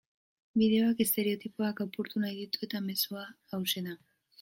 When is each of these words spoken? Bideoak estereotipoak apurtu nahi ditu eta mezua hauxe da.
Bideoak 0.61 1.03
estereotipoak 1.05 1.85
apurtu 1.87 2.25
nahi 2.27 2.35
ditu 2.41 2.67
eta 2.71 2.87
mezua 2.91 3.33
hauxe 3.59 3.91
da. 3.91 4.01